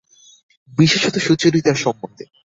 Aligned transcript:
বিশেষত 0.73 1.15
সুচরিতার 1.17 1.75
সম্বন্ধে। 1.75 2.25